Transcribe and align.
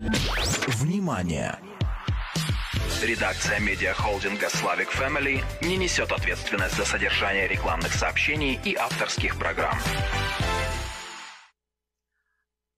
Внимание! 0.00 1.58
Редакция 3.02 3.60
медиахолдинга 3.60 4.46
Slavic 4.46 4.88
Family 4.98 5.40
не 5.60 5.76
несет 5.76 6.10
ответственность 6.10 6.74
за 6.74 6.86
содержание 6.86 7.46
рекламных 7.46 7.92
сообщений 7.92 8.58
и 8.64 8.74
авторских 8.74 9.38
программ. 9.38 9.74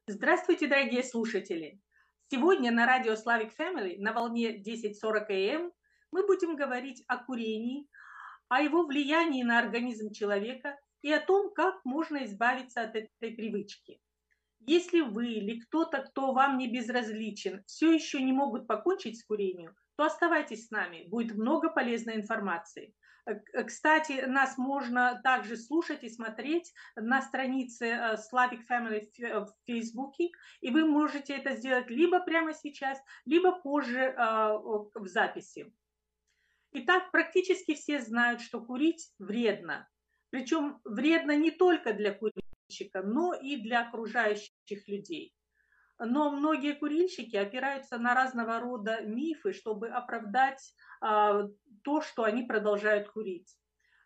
Здравствуйте, 0.09 0.67
дорогие 0.67 1.05
слушатели! 1.05 1.81
Сегодня 2.29 2.73
на 2.73 2.87
радио 2.87 3.13
Slavic 3.13 3.53
Family 3.57 3.99
на 3.99 4.13
волне 4.13 4.49
1040 4.49 5.31
АМ 5.31 5.73
мы 6.11 6.27
будем 6.27 6.57
говорить 6.57 7.05
о 7.07 7.19
курении, 7.19 7.87
о 8.49 8.61
его 8.61 8.85
влиянии 8.85 9.45
на 9.45 9.61
организм 9.61 10.11
человека 10.11 10.77
и 11.03 11.13
о 11.13 11.21
том, 11.21 11.55
как 11.55 11.85
можно 11.85 12.25
избавиться 12.25 12.83
от 12.83 12.97
этой 12.97 13.31
привычки. 13.31 14.01
Если 14.67 15.01
вы 15.01 15.33
или 15.33 15.61
кто-то, 15.61 15.99
кто 16.03 16.33
вам 16.33 16.59
не 16.59 16.69
безразличен, 16.69 17.63
все 17.67 17.93
еще 17.93 18.23
не 18.23 18.33
могут 18.33 18.67
покончить 18.67 19.19
с 19.19 19.25
курением, 19.25 19.75
то 19.97 20.05
оставайтесь 20.05 20.67
с 20.67 20.71
нами, 20.71 21.05
будет 21.09 21.37
много 21.37 21.71
полезной 21.71 22.17
информации. 22.17 22.95
Э, 23.27 23.35
кстати, 23.65 24.25
нас 24.27 24.59
можно 24.59 25.21
также 25.23 25.57
слушать 25.57 26.03
и 26.03 26.09
смотреть 26.09 26.73
на 26.97 27.23
странице 27.23 27.87
э, 27.87 28.17
Slavic 28.17 28.61
Family 28.71 29.03
в 29.19 29.53
Фейсбуке, 29.67 30.31
и 30.61 30.71
вы 30.71 30.85
можете 30.85 31.35
это 31.35 31.55
сделать 31.57 31.91
либо 31.91 32.21
прямо 32.21 32.53
сейчас, 32.55 32.99
либо 33.25 33.53
позже 33.53 33.99
э, 33.99 34.15
в 34.17 35.07
записи. 35.07 35.73
Итак, 36.73 37.11
практически 37.11 37.75
все 37.75 38.01
знают, 38.01 38.41
что 38.41 38.61
курить 38.61 39.13
вредно. 39.19 39.89
Причем 40.31 40.81
вредно 40.85 41.37
не 41.37 41.51
только 41.51 41.93
для 41.93 42.15
курильщика, 42.73 43.03
но 43.03 43.35
и 43.35 43.57
для 43.57 43.87
окружающих 43.89 44.89
людей. 44.89 45.35
Но 45.99 46.31
многие 46.31 46.75
курильщики 46.75 47.37
опираются 47.37 47.99
на 47.99 48.15
разного 48.15 48.59
рода 48.61 49.03
мифы, 49.03 49.53
чтобы 49.53 49.89
оправдать 49.89 50.75
а, 51.01 51.43
то, 51.85 52.01
что 52.01 52.25
они 52.25 52.43
продолжают 52.43 53.09
курить. 53.09 53.57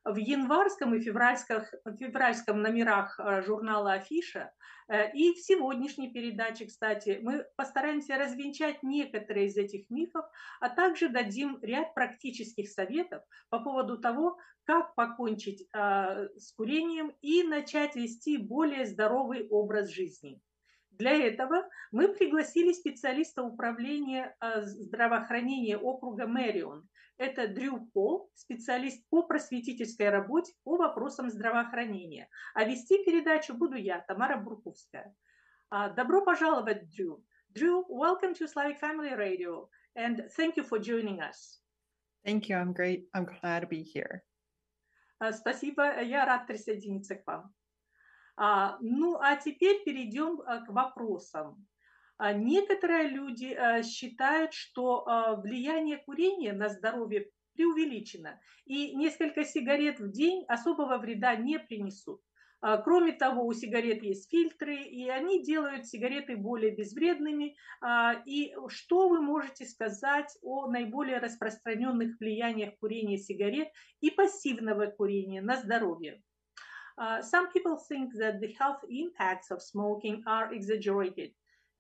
В 0.07 0.19
январском 0.19 0.95
и 0.95 1.01
февральском, 1.01 1.65
февральском 1.99 2.63
номерах 2.63 3.19
а, 3.19 3.43
журнала 3.43 3.95
«Афиша» 3.95 4.53
э, 4.89 5.11
и 5.13 5.33
в 5.33 5.39
сегодняшней 5.39 6.13
передаче, 6.13 6.67
кстати, 6.67 7.19
мы 7.21 7.45
постараемся 7.57 8.17
развенчать 8.17 8.85
некоторые 8.85 9.47
из 9.49 9.57
этих 9.57 9.91
мифов, 9.91 10.25
а 10.61 10.69
также 10.69 11.09
дадим 11.09 11.59
ряд 11.61 11.93
практических 11.93 12.71
советов 12.71 13.25
по 13.49 13.59
поводу 13.59 13.99
того, 13.99 14.39
как 14.63 14.95
покончить 14.95 15.67
а, 15.73 16.29
с 16.37 16.53
курением 16.53 17.13
и 17.21 17.43
начать 17.43 17.97
вести 17.97 18.39
более 18.39 18.87
здоровый 18.87 19.49
образ 19.49 19.89
жизни. 19.89 20.41
Для 20.99 21.13
этого 21.13 21.69
мы 21.93 22.09
пригласили 22.09 22.73
специалиста 22.73 23.43
управления 23.43 24.35
а, 24.41 24.63
здравоохранения 24.63 25.77
округа 25.77 26.27
Мэрион. 26.27 26.89
Это 27.19 27.49
Дрю 27.49 27.87
Пол, 27.93 28.31
специалист 28.35 29.07
по 29.09 29.23
просветительской 29.23 30.09
работе 30.09 30.55
по 30.65 30.77
вопросам 30.77 31.31
здравоохранения. 31.31 32.29
А 32.55 32.65
вести 32.65 33.05
передачу 33.05 33.55
буду 33.55 33.77
я, 33.77 34.01
Тамара 34.01 34.39
Бурковская. 34.39 35.15
А, 35.71 35.91
добро 35.91 36.25
пожаловать, 36.25 36.89
Дрю. 36.91 37.23
Drew, 37.55 37.85
welcome 37.89 38.35
to 38.35 38.47
Slavic 38.47 38.79
Family 38.81 39.15
Radio, 39.17 39.69
and 39.95 40.29
thank 40.37 40.57
you 40.57 40.65
for 40.65 40.79
joining 40.79 41.21
us. 41.21 41.61
Thank 42.25 42.49
you. 42.49 42.57
I'm 42.57 42.73
great. 42.73 43.09
I'm 43.15 43.25
glad 43.25 43.61
to 43.61 43.67
be 43.67 43.83
here. 43.83 44.23
А, 45.19 45.33
спасибо. 45.33 46.03
Я 46.03 46.27
рад 46.27 46.47
присоединиться 46.47 47.17
к 47.17 47.27
вам. 47.27 47.55
А, 48.37 48.79
ну, 48.81 49.17
а 49.19 49.37
теперь 49.37 49.83
перейдем 49.85 50.41
а, 50.45 50.61
к 50.65 50.69
вопросам. 50.69 51.67
А, 52.19 52.33
некоторые 52.33 53.09
люди 53.09 53.57
считают, 53.83 54.53
что 54.55 55.05
влияние 55.43 55.99
курения 55.99 56.53
на 56.53 56.69
здоровье 56.69 57.31
преувеличено, 57.55 58.41
и 58.67 58.95
несколько 58.97 59.45
сигарет 59.45 60.01
в 60.01 60.11
день 60.11 60.45
особого 60.49 60.99
вреда 60.99 61.37
не 61.37 61.59
принесут. 61.59 62.21
Кроме 62.85 63.13
того, 63.13 63.47
у 63.47 63.53
сигарет 63.53 64.03
есть 64.03 64.31
фильтры, 64.31 64.77
и 64.83 65.09
они 65.09 65.43
делают 65.43 65.87
сигареты 65.87 66.37
более 66.37 66.75
безвредными. 66.75 67.57
И 68.27 68.55
что 68.69 69.09
вы 69.09 69.21
можете 69.21 69.67
сказать 69.67 70.37
о 70.43 70.67
наиболее 70.69 71.19
распространенных 71.19 72.19
влияниях 72.19 72.77
курения 72.79 73.19
сигарет 73.19 73.69
и 74.01 74.11
пассивного 74.11 74.87
курения 74.87 75.43
на 75.43 75.57
здоровье? 75.59 76.23
Uh, 76.99 77.21
some 77.21 77.53
people 77.53 77.77
think 77.77 78.15
that 78.15 78.41
the 78.41 78.53
health 78.59 78.81
impacts 78.91 79.51
of 79.51 79.63
smoking 79.63 80.23
are 80.27 80.53
exaggerated, 80.53 81.31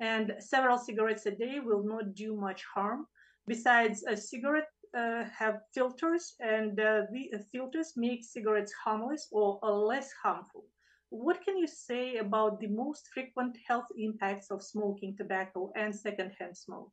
and 0.00 0.34
several 0.38 0.77
cigarettes 0.77 1.27
a 1.27 1.31
day 1.31 1.59
will 1.60 1.82
not 1.82 2.15
do 2.15 2.37
much 2.37 2.65
harm. 2.65 3.06
Besides, 3.47 4.04
a 4.04 4.16
cigarette 4.16 4.69
uh, 4.97 5.25
have 5.25 5.62
filters, 5.72 6.34
and 6.41 6.78
uh, 6.78 7.03
the 7.12 7.44
filters 7.53 7.94
make 7.97 8.25
cigarettes 8.25 8.72
harmless 8.84 9.28
or 9.31 9.59
less 9.62 10.12
harmful. 10.22 10.65
What 11.10 11.43
can 11.44 11.56
you 11.56 11.66
say 11.66 12.16
about 12.16 12.60
the 12.60 12.66
most 12.66 13.09
frequent 13.15 13.56
health 13.66 13.87
impacts 13.97 14.50
of 14.50 14.62
smoking 14.62 15.16
tobacco 15.16 15.72
and 15.77 15.94
secondhand 15.94 16.56
smoking? 16.56 16.91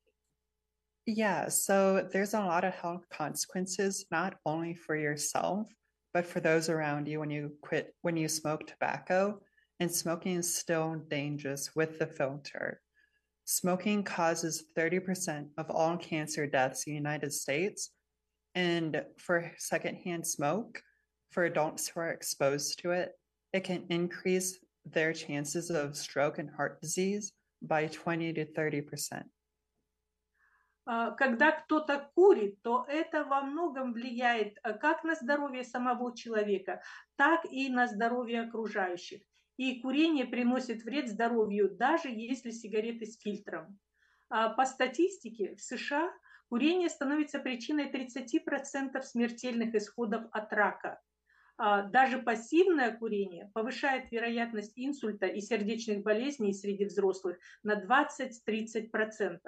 Yeah, 1.05 1.49
so 1.49 2.07
there's 2.13 2.33
a 2.33 2.39
lot 2.39 2.63
of 2.63 2.73
health 2.75 3.05
consequences, 3.11 4.05
not 4.11 4.35
only 4.45 4.73
for 4.73 4.95
yourself, 4.95 5.67
but 6.13 6.25
for 6.25 6.39
those 6.39 6.69
around 6.69 7.07
you 7.07 7.19
when 7.19 7.31
you 7.31 7.53
quit 7.61 7.95
when 8.01 8.15
you 8.17 8.27
smoke 8.27 8.67
tobacco 8.67 9.39
and 9.79 9.91
smoking 9.91 10.37
is 10.37 10.55
still 10.55 10.95
dangerous 11.09 11.71
with 11.75 11.99
the 11.99 12.07
filter. 12.07 12.79
Smoking 13.45 14.03
causes 14.03 14.63
30% 14.77 15.47
of 15.57 15.69
all 15.69 15.97
cancer 15.97 16.47
deaths 16.47 16.85
in 16.85 16.93
the 16.93 16.97
united 16.97 17.33
states. 17.33 17.89
And 18.55 19.03
for 19.17 19.51
secondhand 19.57 20.25
smoke 20.27 20.81
for 21.31 21.45
adults 21.45 21.87
who 21.87 21.99
are 21.99 22.11
exposed 22.11 22.79
to 22.79 22.91
it 22.91 23.11
it 23.51 23.63
can 23.63 23.85
increase 23.89 24.59
their 24.85 25.13
chances 25.13 25.69
of 25.69 25.95
stroke 25.95 26.37
and 26.39 26.49
heart 26.49 26.81
disease 26.81 27.33
by 27.61 27.87
20 27.87 28.33
to 28.33 28.45
30% 28.45 28.83
А, 29.13 29.42
когда 30.85 31.51
кто-то 31.51 32.11
курит, 32.13 32.61
то 32.61 32.85
это 32.89 33.23
во 33.23 33.41
многом 33.41 33.93
влияет 33.93 34.57
а, 34.63 34.73
как 34.73 35.03
на 35.03 35.15
здоровье 35.15 35.63
самого 35.63 36.15
человека, 36.15 36.81
так 37.15 37.45
и 37.49 37.69
на 37.69 37.87
здоровье 37.87 38.41
окружающих. 38.41 39.21
И 39.55 39.79
курение 39.81 40.25
приносит 40.25 40.83
вред 40.83 41.07
здоровью, 41.07 41.69
даже 41.69 42.09
если 42.09 42.51
сигареты 42.51 43.05
с 43.05 43.17
фильтром. 43.19 43.79
А 44.29 44.49
по 44.49 44.65
статистике 44.65 45.55
в 45.55 45.61
США 45.61 46.11
курение 46.49 46.89
становится 46.89 47.39
причиной 47.39 47.89
30% 47.89 49.01
смертельных 49.03 49.75
исходов 49.75 50.25
от 50.31 50.51
рака. 50.51 50.99
Даже 51.57 52.17
пассивное 52.17 52.97
курение 52.97 53.51
повышает 53.53 54.11
вероятность 54.11 54.73
инсульта 54.75 55.27
и 55.27 55.39
сердечных 55.39 56.01
болезней 56.01 56.51
среди 56.51 56.85
взрослых 56.85 57.37
на 57.61 57.79
20-30%. 57.79 59.39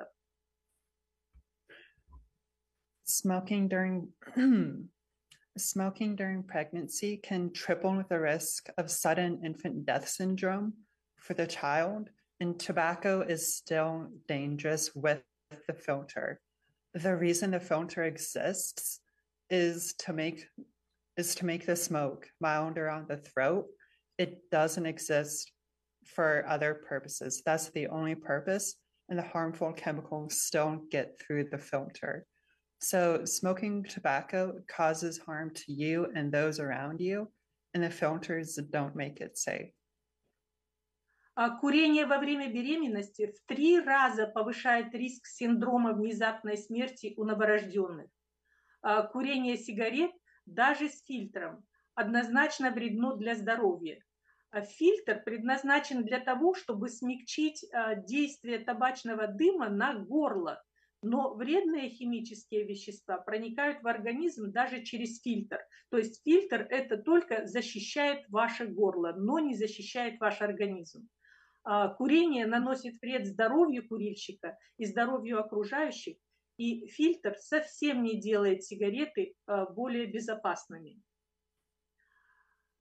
Smoking 3.06 3.68
during 3.68 4.10
smoking 5.58 6.16
during 6.16 6.42
pregnancy 6.42 7.18
can 7.18 7.54
triple 7.54 8.04
the 8.10 8.20
risk 8.20 8.70
of 8.80 8.90
sudden 8.90 9.42
infant 9.46 9.86
death 9.86 10.08
syndrome 10.08 10.74
for 11.20 11.36
the 11.36 11.46
child, 11.46 12.10
and 12.40 12.60
tobacco 12.60 13.22
is 13.22 13.56
still 13.56 14.10
dangerous 14.28 14.96
with 14.96 15.22
the 15.68 15.74
filter. 15.74 16.42
The 16.96 17.16
reason 17.16 17.52
the 17.52 17.60
filter 17.60 18.04
exists 18.04 19.00
is 19.52 19.94
to 20.00 20.12
make 20.12 20.48
is 21.16 21.36
to 21.36 21.46
make 21.46 21.68
the 21.68 21.76
smoke 21.76 22.28
milder 22.42 22.90
on 22.90 23.06
the 23.08 23.18
throat. 23.18 23.68
It 24.18 24.50
doesn't 24.50 24.86
exist 24.86 25.52
for 26.06 26.44
other 26.48 26.74
purposes. 26.74 27.44
That's 27.46 27.70
the 27.70 27.88
only 27.88 28.16
purpose, 28.16 28.76
and 29.10 29.20
the 29.20 29.24
harmful 29.24 29.74
chemicals 29.74 30.42
still 30.42 30.82
get 30.90 31.20
through 31.20 31.50
the 31.52 31.60
filter. 31.60 32.26
So, 32.80 33.26
smoking 33.26 33.84
tobacco 33.84 34.62
causes 34.68 35.18
harm 35.18 35.52
to 35.56 35.72
you 35.72 36.08
and 36.16 36.32
those 36.32 36.60
around 36.60 37.00
you, 37.00 37.32
and 37.74 37.84
the 37.84 37.90
filters 37.90 38.60
don't 38.72 38.96
make 38.96 39.22
it 39.22 39.38
safe. 39.38 39.72
Курение 41.60 42.06
во 42.06 42.18
время 42.18 42.48
беременности 42.48 43.28
в 43.28 43.46
три 43.46 43.80
раза 43.80 44.26
повышает 44.26 44.94
риск 44.94 45.26
синдрома 45.26 45.92
внезапной 45.94 46.58
смерти 46.58 47.14
у 47.18 47.26
новорожденных. 47.26 48.08
Курение 49.12 49.58
сигарет 49.58 50.12
даже 50.46 50.88
с 50.88 51.04
фильтром 51.04 51.66
однозначно 51.94 52.72
вредно 52.72 53.18
для 53.18 53.36
здоровья. 53.36 54.02
Фильтр 54.54 55.24
предназначен 55.26 56.06
для 56.06 56.20
того, 56.22 56.54
чтобы 56.54 56.88
смягчить 56.88 57.66
действие 58.08 58.60
табачного 58.60 59.28
дыма 59.28 59.68
на 59.68 59.94
горло, 59.96 60.64
но 61.06 61.36
вредные 61.36 61.90
химические 61.90 62.64
вещества 62.64 63.18
проникают 63.20 63.84
в 63.84 63.88
организм 63.88 64.52
даже 64.52 64.84
через 64.84 65.22
фильтр. 65.22 65.60
То 65.90 65.98
есть 66.00 66.24
фильтр 66.24 66.66
это 66.70 66.98
только 66.98 67.46
защищает 67.46 68.28
ваше 68.30 68.66
горло, 68.66 69.14
но 69.16 69.38
не 69.38 69.54
защищает 69.54 70.20
ваш 70.20 70.42
организм. 70.42 71.08
А, 71.64 71.90
курение 71.90 72.48
наносит 72.48 73.00
вред 73.02 73.28
здоровью 73.28 73.88
курильщика 73.88 74.58
и 74.78 74.86
здоровью 74.86 75.40
окружающих, 75.40 76.18
и 76.58 76.88
фильтр 76.88 77.36
совсем 77.38 78.02
не 78.02 78.20
делает 78.20 78.64
сигареты 78.64 79.36
а, 79.46 79.70
более 79.70 80.08
безопасными. 80.08 81.02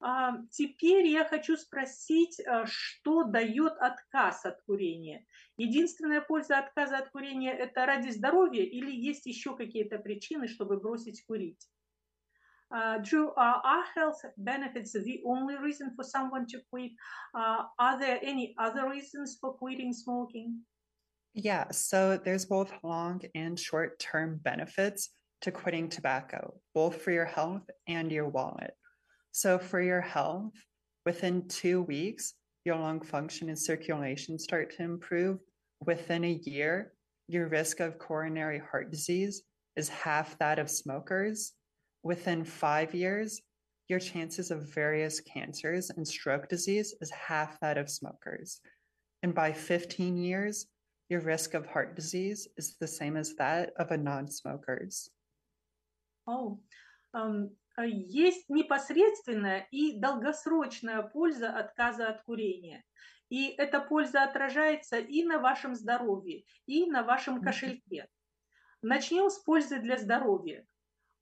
А, 0.07 0.37
теперь 0.51 1.07
я 1.07 1.25
хочу 1.25 1.57
спросить, 1.57 2.39
что 2.65 3.23
дает 3.23 3.73
отказ 3.79 4.45
от 4.45 4.61
курения. 4.61 5.25
Единственная 5.57 6.21
польза 6.21 6.59
отказа 6.59 6.99
от 6.99 7.09
курения– 7.09 7.51
это 7.57 7.87
ради 7.87 8.11
здоровья 8.11 8.61
или 8.61 8.91
есть 8.91 9.25
еще 9.25 9.57
какие-то 9.57 9.97
причины, 9.97 10.47
чтобы 10.47 10.79
бросить 10.79 11.25
курить? 11.25 11.67
Uh, 12.71 12.99
Drew, 12.99 13.29
uh, 13.35 13.61
are 13.63 13.83
health 13.95 14.21
benefits 14.37 14.93
the 14.93 15.21
only 15.25 15.55
reason 15.55 15.91
for 15.95 16.03
someone 16.03 16.45
to 16.47 16.59
quit? 16.69 16.91
Uh, 17.33 17.63
are 17.79 17.97
there 17.97 18.19
any 18.21 18.53
other 18.59 18.87
reasons 18.87 19.37
for 19.41 19.53
quitting 19.53 19.91
smoking? 19.91 20.65
Yeah, 21.33 21.71
so 21.71 22.17
there's 22.17 22.45
both 22.45 22.71
long 22.83 23.21
and 23.33 23.59
short 23.59 23.97
term 23.97 24.39
benefits 24.43 25.09
to 25.41 25.51
quitting 25.51 25.89
tobacco, 25.89 26.53
both 26.75 27.01
for 27.01 27.11
your 27.11 27.25
health 27.25 27.67
and 27.87 28.11
your 28.11 28.29
wallet. 28.29 28.75
So, 29.35 29.59
for 29.59 29.81
your 29.81 29.99
health, 29.99 30.53
within 31.05 31.45
two 31.49 31.81
weeks, 31.81 32.35
your 32.63 32.77
lung 32.77 33.01
function 33.01 33.49
and 33.49 33.59
circulation 33.59 34.39
start 34.39 34.73
to 34.77 34.83
improve. 34.83 35.39
Within 35.85 36.23
a 36.23 36.39
year, 36.43 36.93
your 37.27 37.49
risk 37.49 37.81
of 37.81 37.97
coronary 37.97 38.59
heart 38.71 38.91
disease 38.91 39.41
is 39.75 39.89
half 39.89 40.39
that 40.39 40.57
of 40.57 40.71
smokers 40.71 41.51
within 42.01 42.45
five 42.45 42.93
years, 42.93 43.41
your 43.89 43.99
chances 43.99 44.51
of 44.51 44.73
various 44.73 45.19
cancers 45.19 45.89
and 45.89 46.07
stroke 46.07 46.47
disease 46.47 46.95
is 47.01 47.11
half 47.11 47.59
that 47.59 47.77
of 47.77 47.89
smokers. 47.89 48.61
And 49.21 49.35
by 49.35 49.51
15 49.51 50.15
years, 50.15 50.67
your 51.09 51.19
risk 51.19 51.55
of 51.55 51.65
heart 51.65 51.93
disease 51.93 52.47
is 52.55 52.77
the 52.79 52.87
same 52.87 53.17
as 53.17 53.35
that 53.35 53.71
of 53.77 53.91
a 53.91 53.97
non-smokers. 53.97 55.09
Oh, 56.25 56.57
um, 57.13 57.49
есть 57.83 58.49
непосредственная 58.49 59.67
и 59.71 59.99
долгосрочная 59.99 61.01
польза 61.03 61.49
отказа 61.49 62.07
от 62.07 62.23
курения. 62.23 62.83
И 63.29 63.49
эта 63.57 63.79
польза 63.79 64.23
отражается 64.23 64.97
и 64.97 65.23
на 65.23 65.39
вашем 65.39 65.75
здоровье, 65.75 66.43
и 66.67 66.85
на 66.85 67.03
вашем 67.03 67.41
кошельке. 67.41 68.07
Начнем 68.81 69.29
с 69.29 69.39
пользы 69.39 69.79
для 69.79 69.97
здоровья. 69.97 70.65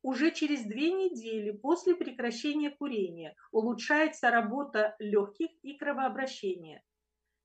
Уже 0.02 0.32
через 0.32 0.64
две 0.66 0.92
недели 0.92 1.52
после 1.52 1.96
прекращения 1.96 2.72
курения 2.72 3.36
улучшается 3.52 4.32
работа 4.32 4.96
легких 5.00 5.50
и 5.62 5.78
кровообращения. 5.78 6.84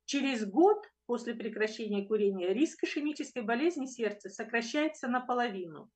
Через 0.07 0.45
год 0.45 0.85
после 1.07 1.35
прекращения 1.35 2.05
курения 2.05 2.53
риск 2.53 2.83
ишемической 2.83 3.43
болезни 3.43 3.87
сердца 3.87 4.29
сокращается 4.29 5.07
наполовину. 5.07 5.89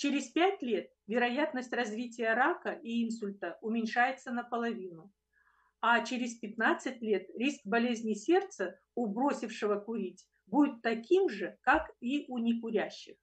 Через 0.00 0.30
пять 0.30 0.62
лет 0.62 0.90
вероятность 1.06 1.74
развития 1.74 2.32
рака 2.32 2.70
и 2.70 3.04
инсульта 3.04 3.58
уменьшается 3.60 4.30
наполовину. 4.30 5.12
А 5.82 6.02
через 6.02 6.38
15 6.38 7.02
лет 7.02 7.28
риск 7.36 7.60
болезни 7.66 8.14
сердца 8.14 8.80
у 8.94 9.08
бросившего 9.08 9.78
курить 9.78 10.26
будет 10.46 10.80
таким 10.80 11.28
же, 11.28 11.58
как 11.60 11.90
и 12.00 12.24
у 12.28 12.38
некурящих. 12.38 13.18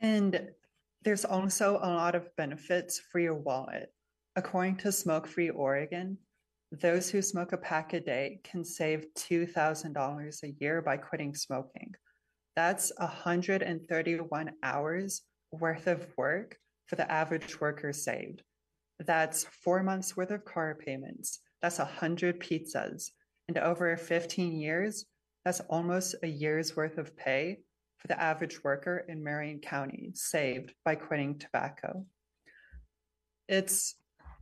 And 0.00 0.54
there's 1.02 1.26
also 1.26 1.76
a 1.82 1.90
lot 1.92 2.14
of 2.14 2.34
benefits 2.34 2.98
for 2.98 3.20
your 3.20 3.34
wallet. 3.34 3.92
According 4.36 4.76
to 4.78 4.90
Smoke 4.90 5.26
Free 5.26 5.50
Oregon, 5.50 6.16
those 6.72 7.10
who 7.10 7.20
smoke 7.20 7.52
a 7.52 7.58
pack 7.58 7.92
a 7.92 8.00
day 8.00 8.40
can 8.42 8.64
save 8.64 9.04
$2,000 9.16 10.42
a 10.42 10.50
year 10.58 10.80
by 10.80 10.96
quitting 10.96 11.34
smoking. 11.34 11.94
That's 12.56 12.92
131 12.98 14.52
hours 14.62 15.22
worth 15.50 15.86
of 15.86 16.06
work 16.16 16.56
for 16.86 16.96
the 16.96 17.10
average 17.10 17.60
worker 17.60 17.92
saved. 17.92 18.42
That's 19.00 19.44
four 19.44 19.82
months 19.82 20.16
worth 20.16 20.30
of 20.30 20.44
car 20.44 20.74
payments. 20.74 21.40
That's 21.62 21.78
100 21.78 22.40
pizzas. 22.40 23.10
And 23.48 23.58
over 23.58 23.96
15 23.96 24.58
years, 24.58 25.06
that's 25.44 25.60
almost 25.68 26.14
a 26.22 26.28
year's 26.28 26.76
worth 26.76 26.98
of 26.98 27.16
pay 27.16 27.58
for 27.98 28.08
the 28.08 28.20
average 28.20 28.62
worker 28.62 29.04
in 29.08 29.22
Marion 29.22 29.60
County 29.60 30.12
saved 30.14 30.72
by 30.84 30.94
quitting 30.94 31.38
tobacco. 31.38 32.06
It's 33.48 33.96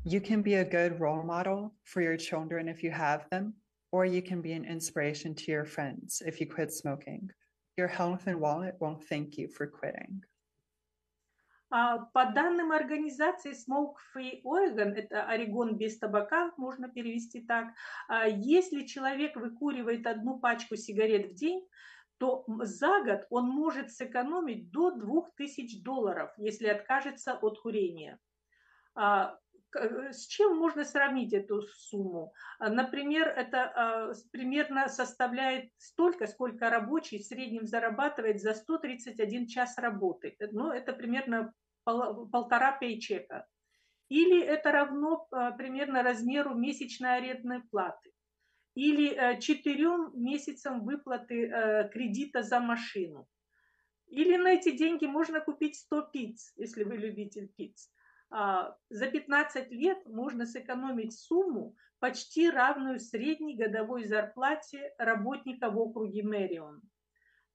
you 0.05 0.21
can 0.21 0.43
be 0.43 0.55
a 0.55 0.65
good 0.65 1.01
role 1.01 1.23
model 1.23 1.75
for 1.85 2.03
your 2.03 2.17
children 2.17 2.69
if 2.69 2.83
you 2.83 2.91
have 2.91 3.29
them, 3.31 3.55
or 3.93 4.05
you 4.05 4.21
can 4.21 4.41
be 4.41 4.53
an 4.53 4.65
inspiration 4.65 5.35
to 5.37 5.51
your 5.51 5.65
friends 5.65 6.23
if 6.27 6.41
you 6.41 6.47
quit 6.47 6.73
smoking. 6.73 7.31
Your 7.83 7.89
health 7.89 8.29
and 8.29 8.39
wallet 8.41 8.77
won't 8.79 9.03
thank 9.03 9.37
you 9.37 9.49
for 9.49 9.67
quitting. 9.67 10.23
По 11.69 12.27
данным 12.33 12.71
организации 12.71 13.51
Smoke 13.51 13.97
Free 14.15 14.41
Oregon, 14.45 14.95
это 14.95 15.25
Орегон 15.27 15.77
без 15.77 15.99
табака, 15.99 16.53
можно 16.57 16.89
перевести 16.89 17.41
так, 17.41 17.75
если 18.29 18.87
человек 18.87 19.35
выкуривает 19.35 20.07
одну 20.07 20.39
пачку 20.39 20.77
сигарет 20.77 21.33
в 21.33 21.35
день, 21.35 21.67
то 22.19 22.45
за 22.47 23.03
год 23.03 23.27
он 23.31 23.49
может 23.49 23.91
сэкономить 23.91 24.71
до 24.71 24.93
2000 24.93 25.83
долларов, 25.83 26.31
если 26.37 26.69
откажется 26.69 27.35
от 27.35 27.59
курения. 27.63 28.21
Э, 29.75 30.13
с 30.13 30.27
чем 30.27 30.57
можно 30.57 30.85
сравнить 30.85 31.33
эту 31.33 31.63
сумму? 31.63 32.33
А, 32.59 32.69
например, 32.69 33.29
это 33.29 33.65
а, 33.65 34.13
примерно 34.31 34.89
составляет 34.89 35.71
столько, 35.79 36.27
сколько 36.27 36.71
рабочий 36.71 37.19
в 37.19 37.27
среднем 37.27 37.67
зарабатывает 37.67 38.41
за 38.41 38.55
131 38.55 39.47
час 39.47 39.79
работы. 39.79 40.37
Ну, 40.53 40.71
это 40.71 40.93
примерно 40.93 41.53
полтора 41.85 42.73
пейчека. 42.73 43.47
Или 44.09 44.43
это 44.43 44.73
равно 44.73 45.27
примерно 45.57 46.03
размеру 46.03 46.55
месячной 46.55 47.17
арендной 47.17 47.63
платы 47.63 48.13
или 48.75 49.15
э, 49.15 49.41
четырем 49.41 50.13
месяцам 50.15 50.85
выплаты 50.85 51.47
э, 51.47 51.89
кредита 51.91 52.43
за 52.43 52.61
машину. 52.61 53.29
Или 54.09 54.37
на 54.37 54.53
эти 54.53 54.77
деньги 54.77 55.07
можно 55.07 55.41
купить 55.41 55.77
100 55.77 56.03
пиц, 56.13 56.53
если 56.57 56.85
вы 56.85 56.97
любитель 56.97 57.49
пиц. 57.49 57.91
А, 58.35 58.75
за 58.89 59.09
15 59.09 59.71
лет 59.73 60.07
можно 60.07 60.47
сэкономить 60.47 61.13
сумму, 61.13 61.77
почти 61.99 62.49
равную 62.49 62.99
средней 62.99 63.57
годовой 63.57 64.05
зарплате 64.05 64.95
работника 64.97 65.69
в 65.69 65.79
округе 65.79 66.23
Мэрион. 66.23 66.81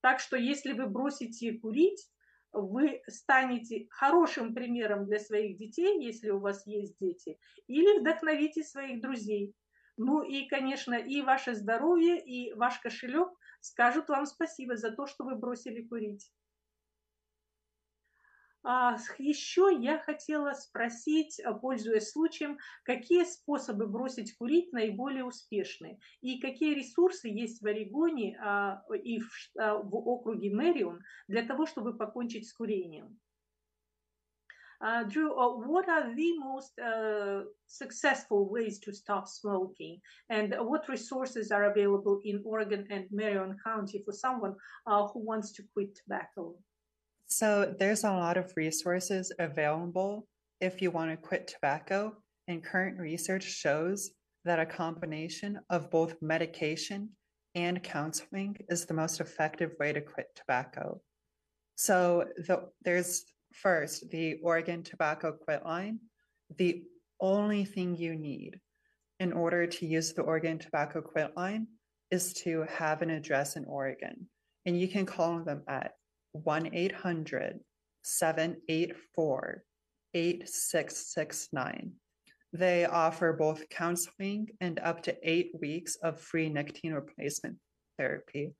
Так 0.00 0.20
что 0.20 0.36
если 0.36 0.72
вы 0.72 0.86
бросите 0.86 1.58
курить, 1.58 2.08
вы 2.52 3.02
станете 3.08 3.88
хорошим 3.90 4.54
примером 4.54 5.06
для 5.06 5.18
своих 5.18 5.58
детей, 5.58 6.00
если 6.00 6.30
у 6.30 6.38
вас 6.38 6.64
есть 6.64 6.96
дети, 7.00 7.40
или 7.66 7.98
вдохновите 7.98 8.62
своих 8.62 9.02
друзей, 9.02 9.56
ну 9.96 10.22
и, 10.22 10.46
конечно, 10.46 10.94
и 10.94 11.22
ваше 11.22 11.56
здоровье, 11.56 12.24
и 12.24 12.52
ваш 12.54 12.78
кошелек 12.78 13.30
скажут 13.60 14.08
вам 14.08 14.26
спасибо 14.26 14.76
за 14.76 14.92
то, 14.92 15.08
что 15.08 15.24
вы 15.24 15.34
бросили 15.34 15.82
курить. 15.82 16.30
А 18.70 18.98
еще 19.16 19.70
я 19.80 19.98
хотела 19.98 20.52
спросить, 20.52 21.40
пользуясь 21.62 22.10
случаем, 22.10 22.58
какие 22.84 23.24
способы 23.24 23.86
бросить 23.86 24.36
курить 24.36 24.74
наиболее 24.74 25.24
успешны 25.24 25.98
и 26.20 26.38
какие 26.38 26.74
ресурсы 26.74 27.28
есть 27.28 27.62
в 27.62 27.66
Орегоне 27.66 28.38
а, 28.38 28.82
и 28.92 29.22
а, 29.58 29.78
в 29.78 29.94
округе 29.94 30.54
Мэрион 30.54 31.00
для 31.28 31.44
того, 31.44 31.64
чтобы 31.64 31.96
покончить 31.96 32.46
с 32.46 32.52
курением. 32.52 33.18
Uh, 34.80 35.02
Drew, 35.08 35.32
uh, 35.32 35.56
what 35.66 35.88
are 35.88 36.14
the 36.14 36.38
most 36.38 36.78
uh, 36.78 37.44
successful 37.66 38.48
ways 38.48 38.78
to 38.78 38.92
stop 38.92 39.26
smoking, 39.26 40.00
and 40.28 40.54
what 40.60 40.88
resources 40.88 41.50
are 41.50 41.64
available 41.64 42.20
in 42.22 42.40
Oregon 42.44 42.86
and 42.88 43.06
Marion 43.10 43.56
County 43.64 44.02
for 44.04 44.12
someone 44.12 44.54
uh, 44.86 45.08
who 45.08 45.18
wants 45.24 45.50
to 45.54 45.64
quit 45.74 45.96
tobacco? 45.96 46.54
So, 47.28 47.74
there's 47.78 48.04
a 48.04 48.10
lot 48.10 48.36
of 48.36 48.52
resources 48.56 49.32
available 49.38 50.26
if 50.60 50.82
you 50.82 50.90
want 50.90 51.10
to 51.10 51.16
quit 51.16 51.46
tobacco, 51.46 52.16
and 52.48 52.64
current 52.64 52.98
research 52.98 53.44
shows 53.44 54.10
that 54.44 54.58
a 54.58 54.66
combination 54.66 55.60
of 55.70 55.90
both 55.90 56.16
medication 56.20 57.10
and 57.54 57.82
counseling 57.82 58.56
is 58.68 58.86
the 58.86 58.94
most 58.94 59.20
effective 59.20 59.72
way 59.78 59.92
to 59.92 60.00
quit 60.00 60.26
tobacco. 60.34 61.00
So, 61.76 62.24
the, 62.46 62.70
there's 62.82 63.24
First, 63.52 64.10
the 64.10 64.38
Oregon 64.42 64.82
Tobacco 64.82 65.32
Quit 65.32 65.64
line. 65.64 66.00
The 66.56 66.84
only 67.20 67.64
thing 67.64 67.96
you 67.96 68.14
need 68.14 68.60
in 69.20 69.32
order 69.32 69.66
to 69.66 69.86
use 69.86 70.12
the 70.12 70.22
Oregon 70.22 70.58
Tobacco 70.58 71.00
Quit 71.00 71.36
line 71.36 71.66
is 72.10 72.32
to 72.44 72.64
have 72.68 73.02
an 73.02 73.10
address 73.10 73.56
in 73.56 73.64
Oregon. 73.64 74.28
And 74.64 74.78
you 74.78 74.86
can 74.88 75.06
call 75.06 75.42
them 75.42 75.62
at 75.66 75.92
1 76.32 76.74
800 76.74 77.60
784 78.02 79.64
8669. 80.14 81.92
They 82.52 82.86
offer 82.86 83.32
both 83.34 83.68
counseling 83.68 84.48
and 84.60 84.80
up 84.80 85.02
to 85.02 85.16
eight 85.22 85.50
weeks 85.60 85.96
of 85.96 86.20
free 86.20 86.48
nicotine 86.48 86.94
replacement 86.94 87.56
therapy. 87.98 88.54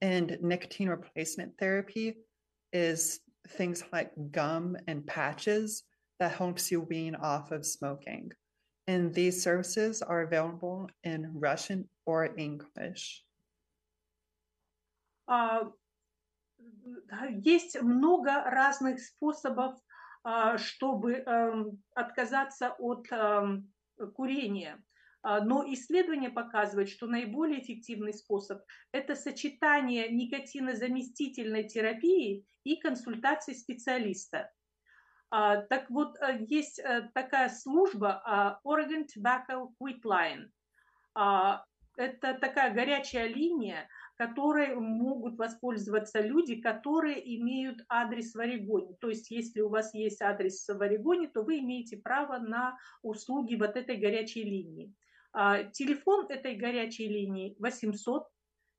And 0.00 0.38
nicotine 0.40 0.88
replacement 0.88 1.56
therapy 1.58 2.16
is 2.72 3.20
things 3.48 3.84
like 3.92 4.10
gum 4.30 4.76
and 4.86 5.06
patches 5.06 5.84
that 6.18 6.32
helps 6.32 6.70
you 6.70 6.80
wean 6.80 7.14
off 7.14 7.52
of 7.52 7.64
smoking. 7.64 8.32
And 8.86 9.14
these 9.14 9.42
services 9.42 10.02
are 10.02 10.22
available 10.22 10.88
in 11.04 11.30
Russian 11.34 11.88
or 12.06 12.34
English. 12.36 13.22
А, 15.28 15.70
Есть 17.30 17.80
много 17.80 18.42
разных 18.44 19.00
способов, 19.00 19.78
а, 20.24 20.58
чтобы 20.58 21.14
эм, 21.14 21.82
отказаться 21.94 22.74
от 22.78 23.06
эм, 23.10 23.72
курения. 24.14 24.82
А, 25.22 25.40
Но 25.40 25.64
исследования 25.72 26.30
показывают, 26.30 26.88
что 26.88 27.06
наиболее 27.06 27.60
эффективный 27.62 28.12
способ– 28.12 28.62
это 28.92 29.14
сочетание 29.14 30.10
никотинозаместительной 30.10 31.64
терапии 31.64 32.44
и 32.64 32.76
консультации 32.76 33.52
специалиста. 33.52 34.50
А, 35.30 35.62
Так 35.62 35.90
вот, 35.90 36.16
э, 36.20 36.44
есть 36.48 36.78
э, 36.78 37.10
такая 37.14 37.48
служба 37.48 38.60
Oregon 38.64 39.06
Tobacco 39.06 39.72
Quit 39.80 40.02
Line. 40.04 40.50
А, 41.14 41.64
Это 41.98 42.34
такая 42.34 42.72
горячая 42.72 43.26
линия, 43.26 43.88
которой 44.14 44.72
могут 44.76 45.36
воспользоваться 45.36 46.20
люди, 46.20 46.60
которые 46.60 47.18
имеют 47.40 47.84
адрес 47.88 48.34
в 48.36 48.38
Орегоне. 48.38 48.94
То 49.00 49.08
есть, 49.08 49.32
если 49.32 49.62
у 49.62 49.68
вас 49.68 49.92
есть 49.94 50.22
адрес 50.22 50.64
в 50.68 50.80
Орегоне, 50.80 51.26
то 51.26 51.42
вы 51.42 51.58
имеете 51.58 51.96
право 51.96 52.38
на 52.38 52.78
услуги 53.02 53.56
вот 53.56 53.76
этой 53.76 53.96
горячей 53.96 54.44
линии. 54.44 54.94
А, 55.32 55.64
Телефон 55.64 56.26
этой 56.28 56.54
горячей 56.54 57.08
линии 57.08 57.56
800 57.58 58.28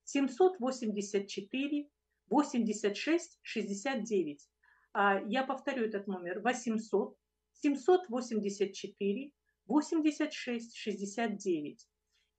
784 0.05 1.89
86 2.29 3.39
69. 3.41 4.49
А, 4.93 5.21
Я 5.27 5.43
повторю 5.43 5.87
этот 5.87 6.07
номер 6.07 6.39
800 6.39 7.17
784 7.51 9.33
86 9.65 10.77
69. 10.77 11.89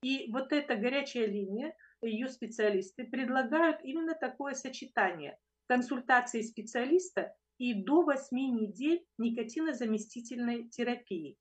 И 0.01 0.31
вот 0.31 0.51
эта 0.51 0.75
горячая 0.75 1.27
линия, 1.27 1.75
ее 2.01 2.27
специалисты 2.27 3.03
предлагают 3.03 3.81
именно 3.83 4.15
такое 4.15 4.53
сочетание 4.53 5.37
консультации 5.67 6.41
специалиста 6.41 7.33
и 7.57 7.73
до 7.73 8.01
8 8.01 8.35
недель 8.35 9.05
никотинозаместительной 9.17 10.67
терапии. 10.69 11.37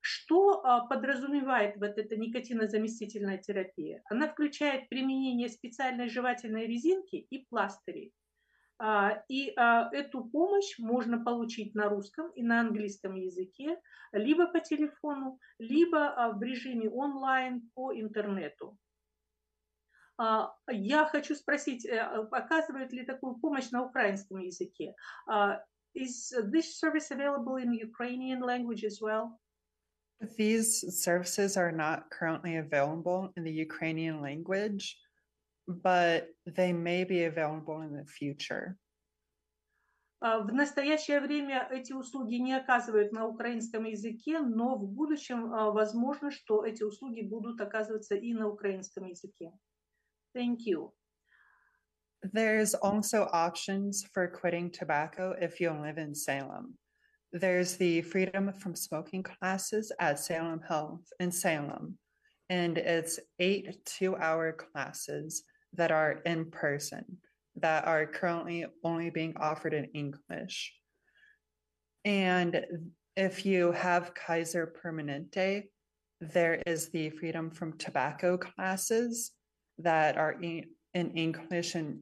Что 0.00 0.60
а, 0.62 0.86
подразумевает 0.86 1.78
вот 1.78 1.98
эта 1.98 2.16
никотинозаместительная 2.16 3.38
терапия? 3.38 4.02
Она 4.10 4.28
включает 4.28 4.88
применение 4.88 5.48
специальной 5.48 6.08
жевательной 6.08 6.66
резинки 6.66 7.16
и 7.16 7.44
пластырей. 7.46 8.12
А, 8.78 9.22
И 9.28 9.52
а, 9.56 9.88
эту 9.92 10.24
помощь 10.24 10.78
можно 10.78 11.22
получить 11.22 11.74
на 11.74 11.88
русском 11.88 12.30
и 12.32 12.42
на 12.42 12.60
английском 12.60 13.14
языке, 13.14 13.80
либо 14.12 14.46
по 14.46 14.60
телефону, 14.60 15.38
либо 15.58 16.08
а, 16.08 16.32
в 16.32 16.42
режиме 16.42 16.90
онлайн 16.90 17.70
по 17.74 17.92
интернету. 17.94 18.76
Я 20.18 21.04
хочу 21.04 21.34
спросить, 21.34 21.84
э, 21.84 22.00
оказывает 22.00 22.90
ли 22.90 23.04
такую 23.04 23.34
помощь 23.34 23.70
на 23.70 23.84
украинском 23.84 24.38
языке? 24.38 24.94
Is 25.94 26.32
this 26.50 26.78
service 26.80 27.10
available 27.10 27.58
in 27.58 27.74
Ukrainian 27.74 28.40
language 28.40 28.82
as 28.82 29.02
well? 29.02 29.38
These 30.38 30.86
services 31.04 31.58
are 31.58 31.70
not 31.70 32.08
currently 32.08 32.56
available 32.56 33.30
in 33.36 33.44
the 33.44 33.52
Ukrainian 33.52 34.22
language, 34.22 34.96
but 35.67 36.27
they 36.45 36.73
may 36.73 37.03
be 37.03 37.23
available 37.23 37.81
in 37.81 37.93
the 37.93 38.05
future. 38.05 38.77
А, 40.21 40.39
В 40.39 40.53
настоящее 40.53 41.19
время 41.19 41.67
эти 41.71 41.93
услуги 41.93 42.35
не 42.35 42.53
оказывают 42.53 43.11
на 43.11 43.25
украинском 43.25 43.85
языке, 43.85 44.39
но 44.39 44.75
в 44.75 44.87
будущем 44.87 45.53
а, 45.53 45.71
возможно, 45.71 46.31
что 46.31 46.65
эти 46.65 46.83
услуги 46.83 47.21
будут 47.21 47.59
оказываться 47.59 48.15
и 48.15 48.33
на 48.33 48.47
украинском 48.47 49.05
языке. 49.05 49.51
Thank 50.35 50.59
you. 50.65 50.93
There's 52.23 52.75
also 52.75 53.27
options 53.33 54.05
for 54.13 54.27
quitting 54.27 54.69
tobacco 54.69 55.35
if 55.41 55.59
you 55.59 55.71
live 55.71 55.97
in 55.97 56.13
Salem. 56.13 56.77
There's 57.33 57.77
the 57.77 58.03
freedom 58.03 58.53
from 58.53 58.75
smoking 58.75 59.23
classes 59.23 59.91
at 59.99 60.19
Salem 60.19 60.61
Health 60.61 61.01
in 61.19 61.31
Salem, 61.31 61.97
and 62.49 62.77
it's 62.77 63.19
eight 63.39 63.83
two 63.85 64.15
hour 64.17 64.51
classes 64.51 65.43
that 65.74 65.90
are 65.90 66.22
in 66.24 66.50
person 66.50 67.18
that 67.56 67.86
are 67.86 68.06
currently 68.06 68.66
only 68.84 69.10
being 69.10 69.34
offered 69.38 69.74
in 69.74 69.86
English. 69.94 70.74
And 72.04 72.64
if 73.16 73.46
you 73.46 73.72
have 73.72 74.14
Kaiser 74.14 74.72
Permanente, 74.82 75.64
there 76.20 76.62
is 76.66 76.90
the 76.90 77.10
freedom 77.10 77.50
from 77.50 77.78
tobacco 77.78 78.36
classes 78.36 79.32
that 79.78 80.16
are 80.16 80.36
in, 80.40 80.64
English 80.94 81.74
and 81.74 82.00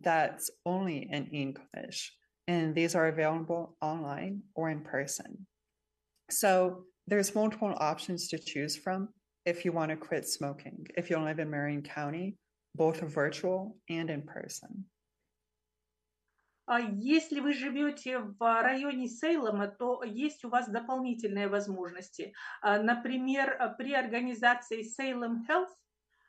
that's 0.00 0.50
only 0.64 1.08
in 1.10 1.26
English. 1.28 2.12
And 2.46 2.74
these 2.74 2.94
are 2.94 3.08
available 3.08 3.76
online 3.80 4.42
or 4.54 4.70
in 4.70 4.82
person. 4.82 5.46
So 6.30 6.84
there's 7.08 7.34
multiple 7.34 7.74
options 7.78 8.28
to 8.28 8.38
choose 8.38 8.76
from 8.76 9.08
if 9.44 9.64
you 9.64 9.72
want 9.72 9.90
to 9.90 9.96
quit 9.96 10.28
smoking, 10.28 10.86
if 10.96 11.10
you 11.10 11.18
live 11.18 11.38
in 11.38 11.50
Marion 11.50 11.82
County, 11.82 12.36
both 12.76 13.00
virtual 13.00 13.76
and 13.88 14.10
in 14.10 14.22
person. 14.22 14.86
А 16.66 16.80
Если 16.80 17.38
вы 17.38 17.52
живете 17.52 18.18
в 18.18 18.62
районе 18.62 19.06
Сейлома, 19.06 19.68
то 19.68 20.02
есть 20.02 20.44
у 20.44 20.48
вас 20.48 20.68
дополнительные 20.68 21.48
возможности. 21.48 22.34
А, 22.60 22.82
Например, 22.82 23.76
при 23.78 23.92
организации 23.94 24.82
Salem 24.82 25.46
Health 25.48 25.70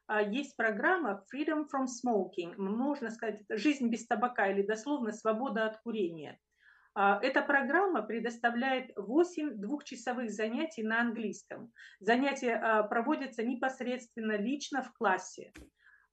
а, 0.05 0.21
есть 0.21 0.55
программа 0.55 1.23
Freedom 1.33 1.65
from 1.65 1.87
Smoking, 1.87 2.53
можно 2.57 3.09
сказать, 3.09 3.43
жизнь 3.49 3.89
без 3.89 4.05
табака 4.05 4.47
или 4.47 4.61
дословно 4.61 5.11
свобода 5.11 5.65
от 5.65 5.81
курения. 5.81 6.39
Эта 6.95 7.43
программа 7.43 8.01
предоставляет 8.01 8.91
8 8.95 9.59
двухчасовых 9.61 10.31
занятий 10.31 10.81
на 10.81 11.01
английском. 11.01 11.71
Занятия 11.99 12.87
проводятся 12.89 13.43
непосредственно 13.43 14.35
лично 14.35 14.81
в 14.81 14.91
классе. 14.93 15.53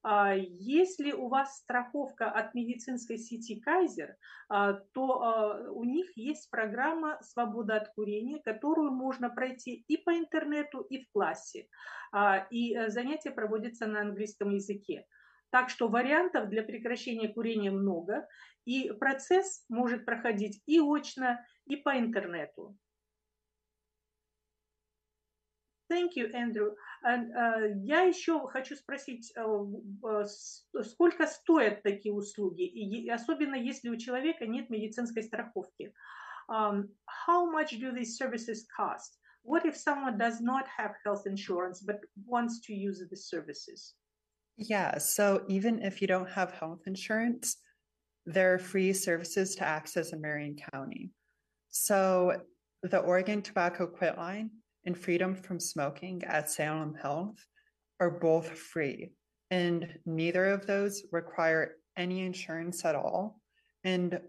А, 0.06 0.34
Если 0.34 1.12
у 1.12 1.28
вас 1.28 1.56
страховка 1.60 2.30
от 2.30 2.54
медицинской 2.54 3.16
сети 3.16 3.58
Кайзер, 3.58 4.16
а, 4.50 4.74
то 4.92 5.22
а, 5.22 5.70
у 5.70 5.82
них 5.84 6.14
есть 6.16 6.50
программа 6.50 7.18
«Свобода 7.22 7.76
от 7.76 7.88
курения», 7.94 8.38
которую 8.38 8.92
можно 8.92 9.30
пройти 9.30 9.82
и 9.88 9.96
по 9.96 10.10
интернету, 10.10 10.82
и 10.82 11.04
в 11.04 11.10
классе. 11.10 11.68
И 12.50 12.76
э, 12.76 12.90
занятия 12.90 13.32
проводятся 13.32 13.86
на 13.86 14.02
английском 14.02 14.50
языке. 14.50 15.04
Так 15.50 15.68
что 15.68 15.88
вариантов 15.88 16.48
для 16.48 16.62
прекращения 16.62 17.28
курения 17.28 17.72
много, 17.72 18.28
и 18.64 18.92
процесс 18.92 19.64
может 19.68 20.04
проходить 20.04 20.62
и 20.66 20.78
очно, 20.78 21.44
и 21.66 21.74
по 21.74 21.98
интернету. 21.98 22.76
Thank 25.93 26.15
you, 26.15 26.31
Andrew. 26.33 26.75
And, 27.03 27.31
э, 27.33 27.73
я 27.83 28.01
еще 28.01 28.47
хочу 28.47 28.75
спросить, 28.75 29.31
э, 29.35 29.41
э, 29.41 30.25
с- 30.25 30.67
сколько 30.83 31.25
стоят 31.25 31.81
такие 31.81 32.13
услуги, 32.13 32.63
и 32.63 32.79
е- 32.85 33.13
особенно 33.13 33.55
если 33.55 33.89
у 33.89 33.97
человека 33.97 34.45
нет 34.45 34.69
медицинской 34.69 35.23
страховки. 35.23 35.93
Um, 36.47 36.89
how 37.27 37.45
much 37.51 37.73
do 37.79 37.91
these 37.91 38.15
services 38.21 38.65
cost? 38.77 39.17
What 39.43 39.65
if 39.65 39.75
someone 39.75 40.17
does 40.17 40.39
not 40.41 40.65
have 40.77 40.93
health 41.05 41.25
insurance 41.25 41.81
but 41.83 41.99
wants 42.27 42.59
to 42.67 42.73
use 42.73 43.01
the 43.09 43.15
services? 43.15 43.95
Yeah, 44.57 44.97
so 44.99 45.45
even 45.47 45.79
if 45.79 46.01
you 46.01 46.07
don't 46.07 46.29
have 46.35 46.51
health 46.51 46.85
insurance, 46.85 47.57
there 48.25 48.53
are 48.53 48.59
free 48.59 48.93
services 48.93 49.55
to 49.55 49.63
access 49.63 50.11
in 50.11 50.19
Marion 50.21 50.55
County. 50.71 51.13
So 51.69 52.45
the 52.83 52.99
Oregon 52.99 53.41
Tobacco 53.41 53.87
Quit 53.87 54.17
Line 54.17 54.51
and 54.84 54.96
Freedom 54.96 55.34
from 55.34 55.58
Smoking 55.58 56.22
at 56.24 56.50
Salem 56.50 56.94
Health 56.94 57.44
are 58.00 58.10
both 58.10 58.48
free, 58.48 59.12
and 59.50 59.98
neither 60.04 60.46
of 60.46 60.66
those 60.66 61.04
require 61.12 61.76
any 61.96 62.24
insurance 62.24 62.84
at 62.84 62.94
all. 62.94 63.40
And 63.84 64.20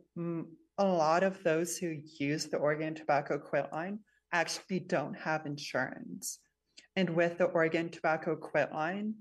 a 0.77 0.85
lot 0.85 1.23
of 1.23 1.41
those 1.43 1.77
who 1.77 1.97
use 2.19 2.45
the 2.45 2.57
Oregon 2.57 2.93
Tobacco 2.95 3.39
Quit 3.39 3.69
Line 3.71 3.99
actually 4.31 4.79
don't 4.79 5.13
have 5.15 5.45
insurance. 5.45 6.39
And 6.95 7.09
with 7.09 7.37
the 7.37 7.45
Oregon 7.45 7.89
Tobacco 7.89 8.35
Quit 8.35 8.71
Line, 8.73 9.15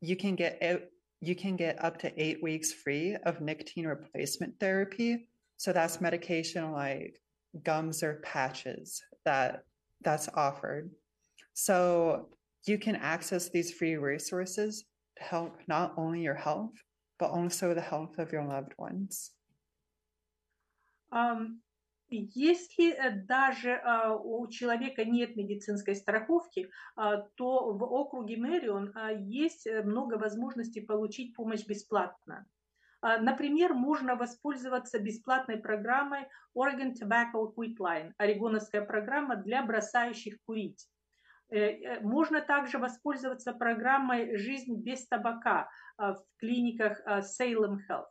you 0.00 0.16
can 0.16 0.34
get 0.34 0.62
out 0.62 0.82
you 1.22 1.36
can 1.36 1.54
get 1.54 1.84
up 1.84 1.98
to 1.98 2.22
eight 2.22 2.42
weeks 2.42 2.72
free 2.72 3.14
of 3.24 3.42
nicotine 3.42 3.86
replacement 3.86 4.58
therapy 4.58 5.28
so 5.58 5.72
that's 5.72 6.00
medication 6.00 6.72
like 6.72 7.20
gums 7.62 8.02
or 8.02 8.20
patches 8.24 9.02
that 9.24 9.64
that's 10.02 10.28
offered. 10.34 10.90
So 11.54 12.28
you 12.66 12.78
can 12.78 12.96
access 12.96 13.48
these 13.48 13.72
free 13.72 13.96
resources 13.96 14.84
to 15.18 15.22
help 15.22 15.56
not 15.66 15.92
only 15.96 16.22
your 16.22 16.34
health, 16.34 16.74
but 17.18 17.30
also 17.30 17.74
the 17.74 17.80
health 17.80 18.18
of 18.18 18.32
your 18.32 18.44
loved 18.44 18.74
ones. 18.78 19.32
Um, 21.12 21.60
Если 22.10 22.92
э, 22.92 23.24
даже 23.24 23.74
а, 23.84 24.16
у 24.16 24.48
человека 24.48 25.04
нет 25.04 25.36
медицинской 25.36 25.94
страховки, 25.94 26.68
а, 26.96 27.18
то 27.36 27.72
в 27.72 27.84
округе 27.84 28.36
Мэрион 28.36 28.90
а, 28.96 29.12
есть 29.12 29.66
э, 29.66 29.82
много 29.84 30.14
возможностей 30.14 30.80
получить 30.80 31.36
помощь 31.36 31.64
бесплатно. 31.64 32.46
Например, 33.02 33.72
можно 33.72 34.14
воспользоваться 34.14 34.98
бесплатной 34.98 35.56
программой 35.56 36.28
Oregon 36.54 36.92
Tobacco 36.92 37.52
Quit 37.54 37.76
Line, 37.78 38.12
орегоновская 38.18 38.82
программа 38.82 39.36
для 39.36 39.62
бросающих 39.62 40.36
курить. 40.44 40.86
Э, 41.50 42.00
можно 42.00 42.40
также 42.40 42.78
воспользоваться 42.78 43.52
программой 43.52 44.36
«Жизнь 44.36 44.76
без 44.82 45.06
табака» 45.06 45.68
в 45.96 46.22
клиниках 46.38 47.00
Salem 47.06 47.78
Health. 47.88 48.06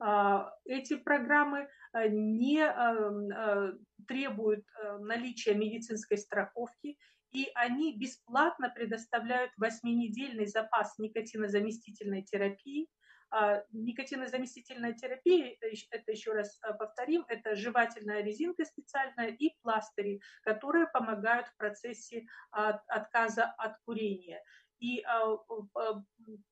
А, 0.00 0.52
эти 0.64 0.96
программы 0.96 1.68
э, 1.92 2.08
не 2.08 2.60
э, 2.60 3.32
э, 3.34 3.72
требуют 4.06 4.64
наличия 5.00 5.54
медицинской 5.54 6.18
страховки, 6.18 6.96
и 7.32 7.48
они 7.54 7.98
бесплатно 7.98 8.70
предоставляют 8.70 9.50
восьминедельный 9.56 10.46
запас 10.46 10.96
никотинозаместительной 10.98 12.22
терапии. 12.22 12.88
А, 13.30 13.62
никотинозаместительная 13.72 14.94
терапия, 14.94 15.56
это 15.90 16.12
еще 16.12 16.32
раз 16.32 16.60
повторим, 16.78 17.24
это 17.28 17.54
жевательная 17.56 18.22
резинка 18.22 18.64
специальная 18.64 19.28
и 19.28 19.54
пластыри, 19.62 20.20
которые 20.42 20.86
помогают 20.86 21.48
в 21.48 21.56
процессе 21.56 22.26
отказа 22.50 23.44
от 23.58 23.78
курения. 23.84 24.42
И 24.80 25.02
а, 25.02 25.36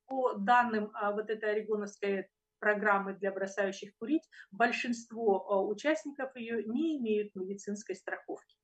по 0.05 0.33
данным 0.33 0.91
вот 1.13 1.29
этой 1.29 1.51
орегоновской 1.51 2.27
программы 2.59 3.13
для 3.13 3.31
бросающих 3.31 3.91
курить, 3.97 4.27
большинство 4.51 5.45
э, 5.49 5.71
участников 5.71 6.35
ее 6.35 6.63
не 6.63 6.97
имеют 6.97 7.35
медицинской 7.35 7.95
страховки. 7.95 8.57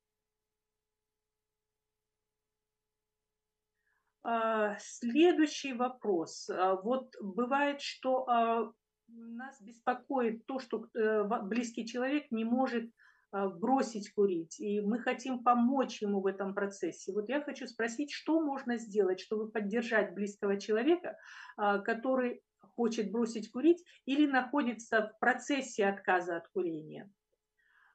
Следующий 4.79 5.73
вопрос. 5.73 6.49
А, 6.49 6.75
вот 6.75 7.13
бывает, 7.21 7.81
что 7.81 8.27
а, 8.27 8.71
нас 9.07 9.61
беспокоит 9.61 10.45
то, 10.45 10.59
что 10.59 10.87
э, 10.95 11.23
близкий 11.43 11.85
человек 11.85 12.31
не 12.31 12.45
может 12.45 12.89
бросить 13.31 14.13
курить, 14.13 14.59
и 14.59 14.79
мы 14.79 14.99
хотим 14.99 15.43
помочь 15.43 16.03
ему 16.03 16.21
в 16.21 16.27
этом 16.27 16.53
процессе. 16.53 17.11
Вот 17.11 17.29
я 17.29 17.41
хочу 17.41 17.65
спросить, 17.65 18.11
что 18.11 18.39
можно 18.39 18.77
сделать, 18.77 19.19
чтобы 19.19 19.49
поддержать 19.49 20.13
близкого 20.13 20.59
человека, 20.59 21.17
который 21.57 22.43
хочет 22.75 23.11
бросить 23.11 23.51
курить 23.51 23.83
или 24.05 24.27
находится 24.27 25.07
в 25.07 25.19
процессе 25.19 25.87
отказа 25.87 26.37
от 26.37 26.47
курения. 26.49 27.09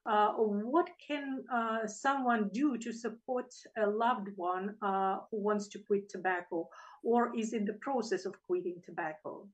Uh, 0.09 0.33
what 0.33 0.88
can 1.07 1.45
uh, 1.53 1.87
someone 1.87 2.49
do 2.55 2.79
to 2.79 2.95
support 2.95 3.53
a 3.77 3.87
loved 3.87 4.29
one 4.37 4.75
uh, 4.81 5.19
who 5.31 5.38
wants 5.38 5.69
to 5.69 5.79
quit 5.79 6.09
tobacco 6.09 6.67
or 7.05 7.31
is 7.37 7.53
in 7.53 7.67
the 7.67 7.75
process 7.75 8.25
of 8.25 8.35
quitting 8.47 8.81
tobacco? 8.83 9.47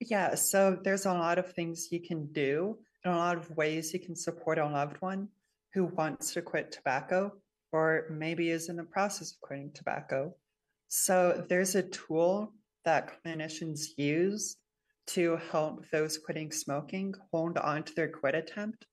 Yeah, 0.00 0.34
so 0.34 0.76
there's 0.82 1.06
a 1.06 1.12
lot 1.12 1.38
of 1.38 1.52
things 1.52 1.92
you 1.92 2.00
can 2.00 2.26
do 2.32 2.76
and 3.04 3.14
a 3.14 3.16
lot 3.16 3.36
of 3.36 3.56
ways 3.56 3.92
you 3.94 4.00
can 4.00 4.16
support 4.16 4.58
a 4.58 4.66
loved 4.66 4.96
one 5.00 5.28
who 5.74 5.84
wants 5.84 6.32
to 6.34 6.42
quit 6.42 6.72
tobacco 6.72 7.32
or 7.70 8.06
maybe 8.10 8.50
is 8.50 8.68
in 8.68 8.76
the 8.76 8.82
process 8.82 9.30
of 9.30 9.40
quitting 9.42 9.70
tobacco. 9.72 10.34
So 10.88 11.44
there's 11.48 11.76
a 11.76 11.84
tool 11.84 12.52
that 12.84 13.12
clinicians 13.24 13.96
use 13.96 14.56
to 15.06 15.38
help 15.52 15.88
those 15.90 16.18
quitting 16.18 16.50
smoking 16.50 17.14
hold 17.30 17.58
on 17.58 17.84
to 17.84 17.94
their 17.94 18.08
quit 18.08 18.34
attempt 18.34 18.86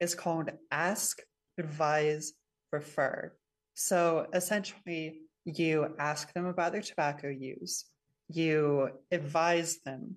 is 0.00 0.14
called 0.14 0.50
Ask, 0.70 1.20
Advise, 1.58 2.32
Refer. 2.72 3.32
So 3.74 4.26
essentially, 4.32 5.20
you 5.44 5.94
ask 5.98 6.32
them 6.32 6.46
about 6.46 6.72
their 6.72 6.82
tobacco 6.82 7.28
use, 7.28 7.84
you 8.28 8.90
advise 9.12 9.78
them. 9.84 10.16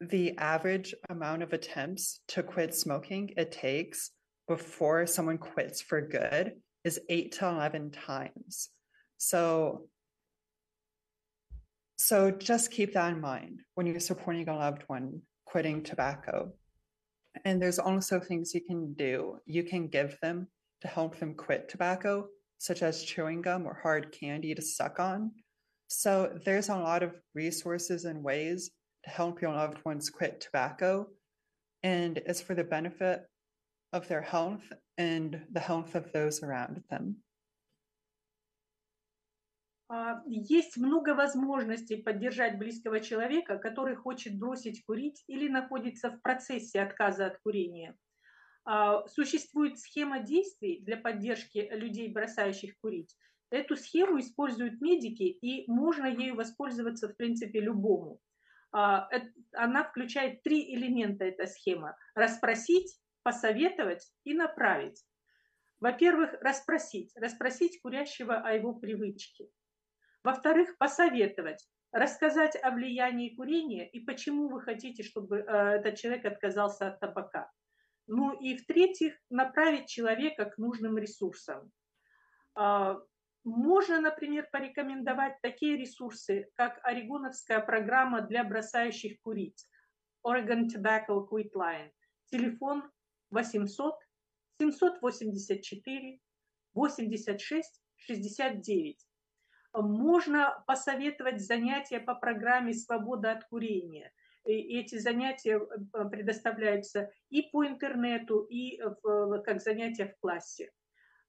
the 0.00 0.36
average 0.38 0.94
amount 1.08 1.42
of 1.42 1.52
attempts 1.52 2.20
to 2.28 2.42
quit 2.42 2.74
smoking 2.74 3.32
it 3.36 3.52
takes 3.52 4.10
before 4.48 5.06
someone 5.06 5.38
quits 5.38 5.80
for 5.80 6.00
good 6.00 6.52
is 6.84 7.00
eight 7.08 7.32
to 7.32 7.46
11 7.46 7.92
times. 7.92 8.68
So 9.18 9.86
so 12.04 12.32
just 12.32 12.72
keep 12.72 12.94
that 12.94 13.12
in 13.12 13.20
mind 13.20 13.60
when 13.76 13.86
you're 13.86 14.00
supporting 14.00 14.48
a 14.48 14.56
loved 14.56 14.82
one 14.88 15.22
quitting 15.46 15.84
tobacco. 15.84 16.52
And 17.44 17.62
there's 17.62 17.78
also 17.78 18.18
things 18.18 18.52
you 18.52 18.60
can 18.60 18.94
do. 18.94 19.38
You 19.46 19.62
can 19.62 19.86
give 19.86 20.18
them 20.20 20.48
to 20.80 20.88
help 20.88 21.16
them 21.20 21.34
quit 21.34 21.68
tobacco, 21.68 22.26
such 22.58 22.82
as 22.82 23.04
chewing 23.04 23.40
gum 23.40 23.68
or 23.68 23.78
hard 23.80 24.10
candy 24.10 24.52
to 24.52 24.60
suck 24.60 24.98
on. 24.98 25.30
So 25.86 26.40
there's 26.44 26.70
a 26.70 26.76
lot 26.76 27.04
of 27.04 27.14
resources 27.36 28.04
and 28.04 28.24
ways 28.24 28.72
to 29.04 29.10
help 29.10 29.40
your 29.40 29.52
loved 29.52 29.78
ones 29.84 30.10
quit 30.10 30.40
tobacco. 30.40 31.06
And 31.84 32.18
it's 32.18 32.40
for 32.40 32.56
the 32.56 32.64
benefit 32.64 33.22
of 33.92 34.08
their 34.08 34.22
health 34.22 34.72
and 34.98 35.40
the 35.52 35.60
health 35.60 35.94
of 35.94 36.10
those 36.10 36.42
around 36.42 36.82
them. 36.90 37.18
А, 39.94 40.22
есть 40.26 40.78
много 40.78 41.14
возможностей 41.14 41.96
поддержать 41.96 42.56
близкого 42.56 43.00
человека, 43.00 43.58
который 43.58 43.94
хочет 43.94 44.38
бросить 44.38 44.82
курить 44.86 45.22
или 45.26 45.50
находится 45.50 46.10
в 46.10 46.22
процессе 46.22 46.80
отказа 46.80 47.26
от 47.26 47.38
курения. 47.40 47.94
А, 48.64 49.06
существует 49.06 49.78
схема 49.78 50.20
действий 50.20 50.80
для 50.80 50.96
поддержки 50.96 51.68
людей, 51.72 52.10
бросающих 52.10 52.78
курить. 52.80 53.14
Эту 53.50 53.76
схему 53.76 54.18
используют 54.18 54.80
медики, 54.80 55.24
и 55.24 55.70
можно 55.70 56.06
ею 56.06 56.36
воспользоваться, 56.36 57.10
в 57.10 57.16
принципе, 57.18 57.60
любому. 57.60 58.18
А, 58.72 59.10
она 59.52 59.84
включает 59.84 60.42
три 60.42 60.74
элемента, 60.74 61.26
эта 61.26 61.44
схема. 61.44 61.96
Расспросить, 62.14 62.98
посоветовать 63.24 64.10
и 64.24 64.32
направить. 64.32 65.04
Во-первых, 65.80 66.32
расспросить. 66.40 67.12
Расспросить 67.14 67.78
курящего 67.82 68.36
о 68.36 68.54
его 68.54 68.72
привычке. 68.72 69.50
Во-вторых, 70.24 70.76
посоветовать, 70.78 71.66
рассказать 71.92 72.56
о 72.62 72.70
влиянии 72.70 73.34
курения 73.34 73.88
и 73.88 74.00
почему 74.00 74.48
вы 74.48 74.60
хотите, 74.60 75.02
чтобы 75.02 75.38
э, 75.38 75.42
этот 75.42 75.96
человек 75.96 76.24
отказался 76.24 76.88
от 76.88 77.00
табака. 77.00 77.50
Ну 78.06 78.32
и 78.32 78.56
в-третьих, 78.56 79.14
направить 79.30 79.88
человека 79.88 80.46
к 80.46 80.58
нужным 80.58 80.98
ресурсам. 80.98 81.70
А, 82.54 82.98
можно, 83.44 84.00
например, 84.00 84.48
порекомендовать 84.52 85.40
такие 85.42 85.76
ресурсы, 85.76 86.48
как 86.54 86.78
Орегоновская 86.84 87.60
программа 87.60 88.22
для 88.22 88.44
бросающих 88.44 89.20
курить, 89.22 89.66
Oregon 90.24 90.66
Tobacco 90.68 91.28
Quit 91.28 91.50
Line, 91.54 91.90
телефон 92.30 92.88
800 93.30 93.94
784 94.60 96.20
86 96.74 97.82
69. 97.96 99.11
Можно 99.72 100.62
посоветовать 100.66 101.40
занятия 101.40 102.00
по 102.00 102.14
программе 102.14 102.74
«Свобода 102.74 103.32
от 103.32 103.44
курения». 103.44 104.12
И 104.44 104.76
эти 104.78 104.98
занятия 104.98 105.60
э, 105.60 106.08
предоставляются 106.10 107.12
и 107.30 107.42
по 107.42 107.64
интернету, 107.64 108.40
и 108.40 108.80
как 109.44 109.60
занятия 109.60 110.06
в 110.06 110.18
классе. 110.18 110.72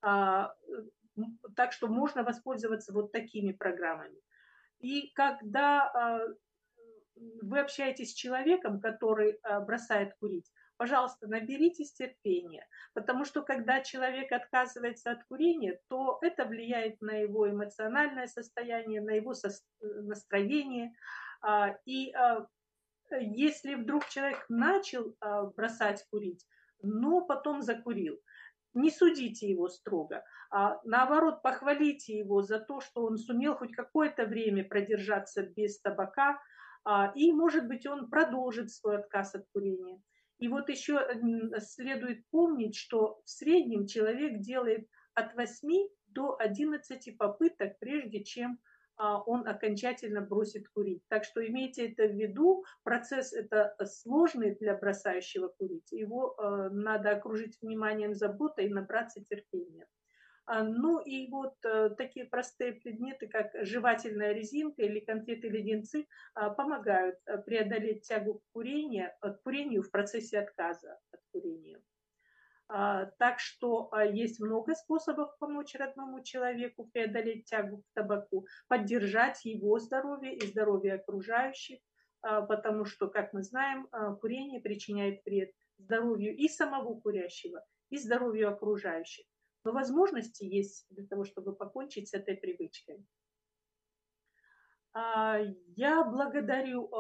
А, 0.02 0.54
так 1.56 1.72
что 1.72 1.88
можно 1.88 2.24
воспользоваться 2.24 2.94
вот 2.94 3.12
такими 3.12 3.52
программами. 3.52 4.20
И 4.80 5.12
когда 5.14 5.90
а, 5.90 6.28
вы 7.42 7.60
общаетесь 7.60 8.12
с 8.12 8.16
человеком, 8.16 8.82
который 8.82 9.40
а, 9.44 9.62
бросает 9.62 10.14
курить, 10.20 10.52
пожалуйста, 10.78 11.28
наберитесь 11.28 11.94
терпения, 11.94 12.68
потому 12.94 13.26
что 13.26 13.42
когда 13.42 13.82
человек 13.82 14.32
отказывается 14.32 15.12
от 15.12 15.24
курения, 15.26 15.80
то 15.90 16.20
это 16.22 16.46
влияет 16.46 17.02
на 17.02 17.18
его 17.18 17.50
эмоциональное 17.50 18.28
состояние, 18.28 19.02
на 19.02 19.12
его 19.12 19.34
настроение. 19.82 20.94
А, 21.42 21.76
и 21.86 22.14
если 23.20 23.76
вдруг 23.76 24.08
человек 24.08 24.46
начал 24.50 25.16
бросать 25.56 26.06
курить, 26.10 26.46
но 26.82 27.22
потом 27.22 27.62
закурил, 27.62 28.20
не 28.74 28.90
судите 28.90 29.50
его 29.50 29.70
строго, 29.70 30.24
а 30.50 30.80
наоборот 30.84 31.42
похвалите 31.42 32.18
его 32.18 32.42
за 32.42 32.60
то, 32.60 32.80
что 32.82 33.04
он 33.04 33.18
сумел 33.18 33.56
хоть 33.56 33.72
какое-то 33.72 34.26
время 34.26 34.64
продержаться 34.68 35.44
без 35.44 35.80
табака, 35.80 36.40
а, 36.86 37.12
и, 37.16 37.32
может 37.32 37.68
быть, 37.68 37.86
он 37.86 38.10
продолжит 38.10 38.72
свой 38.72 38.98
отказ 38.98 39.36
от 39.36 39.46
курения. 39.54 40.02
И 40.44 40.50
вот 40.50 40.68
еще 40.68 41.00
следует 41.60 42.28
помнить, 42.30 42.76
что 42.76 43.22
в 43.24 43.30
среднем 43.30 43.88
человек 43.88 44.42
делает 44.42 44.90
от 45.14 45.34
8 45.36 45.88
до 46.08 46.36
11 46.38 47.18
попыток, 47.18 47.80
прежде 47.80 48.26
чем 48.26 48.60
а, 48.98 49.22
он 49.22 49.48
окончательно 49.48 50.20
бросит 50.20 50.68
курить. 50.68 51.02
Так 51.08 51.24
что 51.24 51.48
имейте 51.48 51.88
это 51.88 52.08
в 52.08 52.18
виду. 52.18 52.66
Процесс 52.84 53.32
это 53.32 53.74
сложный 53.86 54.54
для 54.56 54.76
бросающего 54.76 55.48
курить. 55.48 55.90
Его 55.94 56.36
э, 56.38 56.70
надо 56.74 57.12
окружить 57.12 57.58
вниманием, 57.62 58.14
заботой 58.14 58.66
и 58.66 58.74
набраться 58.74 59.24
терпения. 59.24 59.88
А, 60.46 60.64
ну 60.64 61.00
и 61.00 61.30
вот 61.30 61.56
э, 61.64 61.92
такие 61.98 62.26
простые 62.26 62.74
предметы, 62.74 63.28
как 63.28 63.52
жевательная 63.62 64.34
резинка 64.34 64.82
или 64.82 65.00
конфеты-леденцы, 65.00 66.06
а, 66.34 66.50
помогают 66.50 67.18
э, 67.26 67.38
преодолеть 67.38 68.06
тягу 68.08 68.40
к 68.40 68.44
курению, 68.52 69.12
к 69.22 69.42
курению 69.44 69.84
в 69.84 69.92
процессе 69.92 70.40
отказа 70.40 71.00
от 71.12 71.22
курения. 71.32 71.82
А, 72.68 73.06
так 73.20 73.40
что 73.40 73.90
есть 74.12 74.42
много 74.42 74.76
способов 74.76 75.38
помочь 75.40 75.76
родному 75.76 76.24
человеку 76.24 76.90
преодолеть 76.92 77.46
тягу 77.46 77.78
к 77.78 77.86
табаку, 77.94 78.46
поддержать 78.68 79.46
его 79.46 79.80
здоровье 79.80 80.36
и 80.36 80.46
здоровье 80.46 80.96
окружающих, 80.96 81.80
потому 82.22 82.86
что, 82.86 83.10
как 83.10 83.34
мы 83.34 83.44
знаем, 83.44 83.88
курение 84.22 84.62
причиняет 84.62 85.24
вред 85.26 85.52
здоровью 85.78 86.36
и 86.36 86.48
самого 86.48 87.00
курящего, 87.00 87.64
и 87.90 87.98
здоровью 87.98 88.50
окружающих. 88.50 89.26
Но 89.64 89.72
возможности 89.72 90.44
есть 90.44 90.86
для 90.90 91.06
того, 91.08 91.24
чтобы 91.24 91.56
покончить 91.56 92.10
с 92.10 92.14
этой 92.14 92.36
привычкой. 92.36 93.06
Я 94.96 96.04
благодарю 96.04 96.92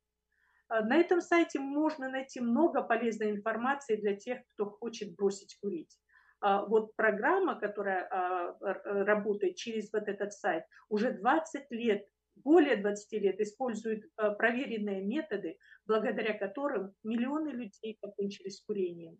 А, 0.66 0.80
на 0.80 0.96
этом 0.96 1.20
сайте 1.20 1.60
можно 1.60 2.08
найти 2.08 2.40
много 2.40 2.82
полезной 2.82 3.30
информации 3.30 3.94
для 3.94 4.16
тех, 4.16 4.44
кто 4.48 4.68
хочет 4.68 5.14
бросить 5.14 5.56
курить. 5.60 6.01
А, 6.42 6.64
вот 6.64 6.96
программа, 6.96 7.54
которая 7.54 8.04
а, 8.10 8.56
работает 9.04 9.54
через 9.54 9.92
вот 9.92 10.08
этот 10.08 10.32
сайт, 10.32 10.64
уже 10.88 11.12
20 11.12 11.70
лет, 11.70 12.04
более 12.34 12.76
20 12.76 13.12
лет 13.22 13.40
использует 13.40 14.04
а, 14.16 14.32
проверенные 14.32 15.02
методы, 15.02 15.56
благодаря 15.86 16.36
которым 16.36 16.94
миллионы 17.04 17.50
людей 17.50 17.96
покончили 18.00 18.48
с 18.48 18.60
курением. 18.60 19.18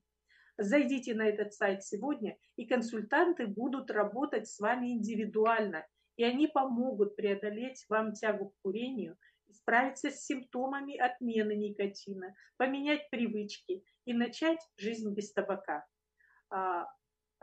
Зайдите 0.58 1.14
на 1.14 1.22
этот 1.28 1.54
сайт 1.54 1.84
сегодня, 1.84 2.36
и 2.56 2.66
консультанты 2.66 3.46
будут 3.46 3.92
работать 3.92 4.48
с 4.48 4.58
вами 4.58 4.88
индивидуально, 4.88 5.86
и 6.16 6.24
они 6.24 6.48
помогут 6.48 7.14
преодолеть 7.14 7.84
вам 7.88 8.14
тягу 8.14 8.50
к 8.50 8.62
курению, 8.62 9.16
справиться 9.48 10.10
с 10.10 10.24
симптомами 10.24 10.96
отмены 10.96 11.54
никотина, 11.54 12.34
поменять 12.56 13.08
привычки 13.10 13.84
и 14.06 14.12
начать 14.12 14.58
жизнь 14.76 15.14
без 15.14 15.32
табака. 15.32 15.86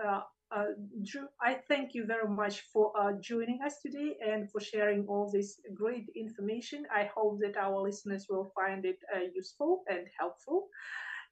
Uh, 0.02 0.20
uh, 0.54 0.66
Drew, 1.02 1.26
I 1.40 1.54
thank 1.68 1.94
you 1.94 2.06
very 2.06 2.28
much 2.28 2.62
for 2.72 2.92
uh, 2.98 3.12
joining 3.20 3.60
us 3.64 3.80
today 3.80 4.16
and 4.24 4.50
for 4.50 4.60
sharing 4.60 5.06
all 5.06 5.30
this 5.30 5.60
great 5.74 6.06
information. 6.14 6.84
I 6.94 7.10
hope 7.14 7.40
that 7.40 7.56
our 7.56 7.80
listeners 7.80 8.26
will 8.28 8.52
find 8.54 8.84
it 8.84 8.98
uh, 9.14 9.20
useful 9.34 9.82
and 9.88 10.06
helpful. 10.18 10.68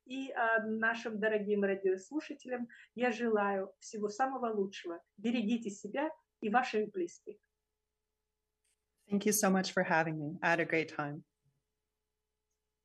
И 0.09 0.33
uh, 0.33 0.65
нашим 0.65 1.21
дорогим 1.21 1.63
радиослушателям 1.63 2.67
я 2.97 3.13
желаю 3.13 3.73
всего 3.79 4.09
самого 4.09 4.53
лучшего. 4.53 5.01
Берегите 5.17 5.71
себя 5.71 6.11
и 6.41 6.49
ваших 6.49 6.91
близких. 6.91 7.37
Thank 9.09 9.27
you 9.27 9.33
so 9.33 9.51
much 9.51 9.73
for 9.73 9.85
having 9.85 10.19
me. 10.19 10.39
I 10.43 10.51
had 10.51 10.61
a 10.61 10.65
great 10.65 10.89
time. 10.89 11.23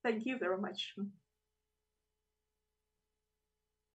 Thank 0.04 0.26
you 0.26 0.38
very 0.38 0.60
much. 0.60 0.96